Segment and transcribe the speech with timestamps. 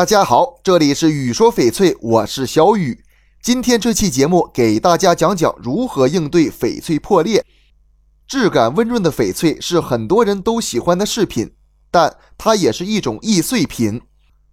[0.00, 3.04] 大家好，这里是雨说翡翠，我是小雨。
[3.42, 7.44] 今天这期节目给大家讲讲如何应对翡翠破裂。
[8.26, 11.52] 质感温润的翡翠是很多人都喜欢的饰品，
[11.90, 14.00] 但它也是一种易碎品。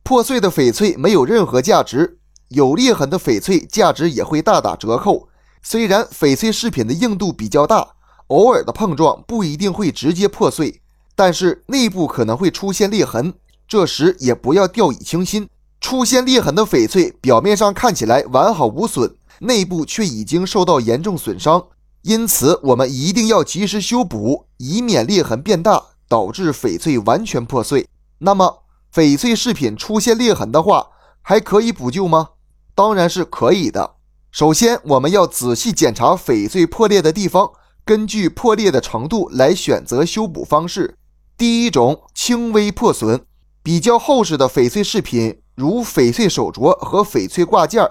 [0.04, 2.20] 破碎的翡翠没有任何价值，
[2.50, 5.30] 有裂痕的翡翠价值也会大打折扣。
[5.64, 7.88] 虽然翡翠饰品的硬度比较大，
[8.28, 10.82] 偶尔的碰撞不一定会直接破碎，
[11.16, 13.34] 但是内部可能会出现裂痕。
[13.68, 15.50] 这时也不要掉以轻心，
[15.82, 21.68] 出现裂痕的翡翠表面上看起来完好无损，内部却已经受到严重损伤。
[22.04, 27.88] 因此，我们一定要及时修补，以免裂痕变大，导致翡翠完全破碎。
[28.20, 28.64] 那么，
[28.94, 30.88] 翡翠饰品出现裂痕的话，
[31.22, 32.30] 还可以补救吗？
[32.74, 33.96] 当然是可以的。
[34.32, 37.52] 首先，我们要仔细检查翡翠破裂的地方，
[37.84, 40.96] 根据破裂的程度来选择修补方式。
[41.38, 43.27] 第一种，轻微破损。
[43.68, 47.86] 比较厚实的翡翠饰品，如翡翠手镯和翡翠挂件，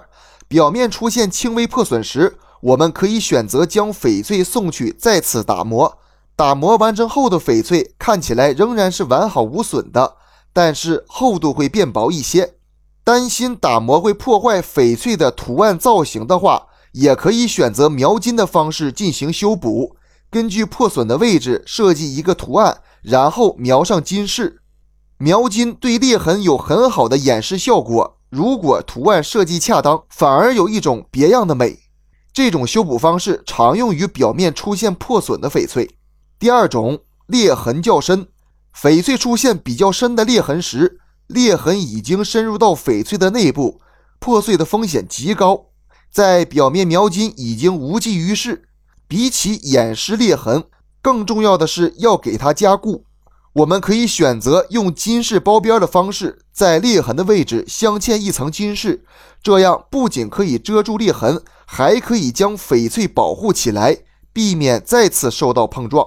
[0.47, 5.99] 表面出现轻微破损时，我们可以选择将翡翠送去再次打磨。
[6.35, 10.15] 打磨完成后的翡翠看起来仍然是完好无损的，
[10.51, 12.55] 但是厚度会变薄一些。
[13.03, 19.95] 担心打磨会破坏翡翠的图案造型的话，也可以选择描金的方式进行修补。
[20.31, 24.63] 根据破损的位置设计一个图案，然后描上金饰。
[25.19, 31.79] 描金对裂痕有很好的掩饰效果，如果图案设计恰当，反而有一种别样的美。
[32.31, 35.97] 这种修补方式常用于表面出现破损的翡翠。
[36.37, 38.27] 第二种，裂痕较深，
[38.79, 43.81] 翡翠出现比较深的裂痕时，裂痕已经深入到翡翠的内部，
[44.19, 45.65] 破碎的风险极高。
[46.11, 48.69] 在表面描金已经无济于事，
[49.07, 50.65] 比起掩饰裂痕，
[51.01, 53.05] 更重要的是要给它加固。
[53.57, 59.03] 我们可以选择用金饰包边的方式，在裂痕的位置镶嵌一层金饰，
[59.41, 63.97] 这样不仅可以遮住裂痕，还可以将翡翠保护起来，
[64.31, 66.05] 避免再次受到碰撞。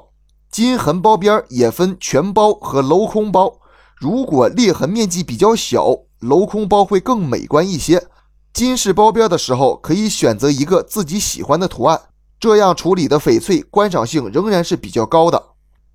[0.49, 3.59] 金痕包边也分全包和镂空包，
[3.97, 5.89] 如果裂痕面积比较小，
[6.21, 8.07] 镂空包会更美观一些。
[8.53, 12.01] 金饰包边的时候，可以选择一个自己喜欢的图案，
[12.39, 15.43] 这样处理的翡翠观赏性仍然是比较高的。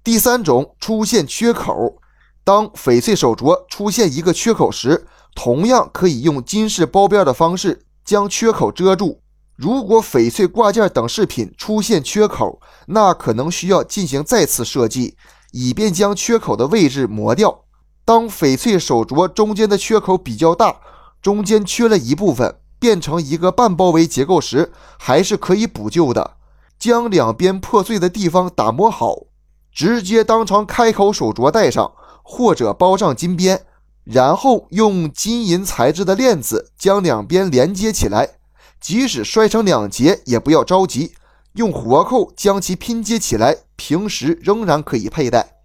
[0.05, 1.95] 第三种出现缺口，
[2.43, 9.21] 当翡翠手镯出现一个缺口时，同样可以用金饰包边的方式将缺口遮住。
[9.55, 15.17] 如果翡翠挂件等饰品出现缺口，那可能需要进行再次设计，
[15.53, 17.63] 以便将缺口的位置磨掉。
[18.05, 20.81] 当翡翠手镯中间的缺口比较大，
[21.19, 26.37] 中间缺了一部分，变成一个半包围结构时，还是可以补救的。
[26.77, 29.15] 将两边破碎的地方打磨好。
[29.75, 31.91] 直接当成开口手镯戴上，
[32.23, 33.65] 或者包上金边，
[34.05, 38.37] 然后用金银材质的链子将两边连接起来。
[38.79, 41.13] 即使摔成两截，也不要着急，
[41.53, 43.57] 用活扣将其拼接起来。
[43.75, 45.57] 平时仍然可以佩戴。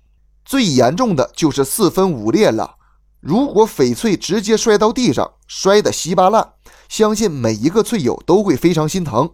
[0.45, 2.75] 最严重的就是四分五裂了。
[3.21, 6.55] 如果翡翠直接摔到地上，摔得稀巴烂，
[6.89, 9.31] 相信每一个翠友都会非常心疼。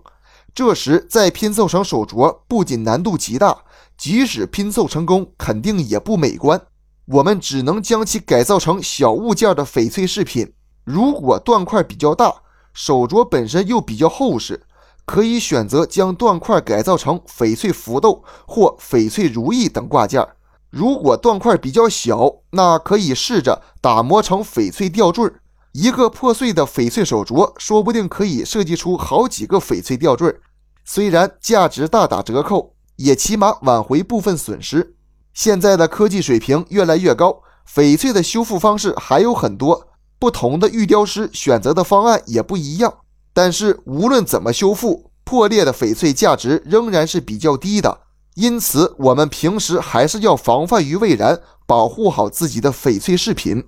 [0.55, 3.59] 这时再拼凑成手镯，不仅难度极大。
[3.97, 6.61] 即使拼凑成功，肯定也不美观。
[7.07, 10.53] 我们只能将其改造成小物件的翡翠饰品。
[10.85, 12.35] 如果断块比较大，
[12.73, 14.67] 手镯本身又比较厚实，
[15.05, 20.27] 可以选择将断块改造成翡翠福豆或翡翠如意等挂件。
[20.71, 25.33] 如果断块比较小，那可以试着打磨成翡翠吊坠。
[25.73, 30.37] 一个破碎的翡翠手镯，说不定可以设计出好几个翡翠吊坠，
[30.85, 32.76] 虽然价值大打折扣。
[32.97, 34.95] 也起码挽回部分损失。
[35.33, 37.43] 现在的科技水平越来越高，
[37.73, 42.99] 翡翠的修复方式还有很多，不同的玉雕师选择的方案也不一样。
[43.33, 48.01] 但是无论怎么修复，破裂的翡翠价值仍然是比较低的。
[48.35, 53.65] 因此，我们平时还是要防范于未然，保护好自己的翡翠饰品。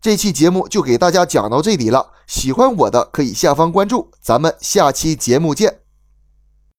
[0.00, 5.83] 这期节目就给大家讲到这里了，喜欢我的可以下方关注，咱们下期节目见。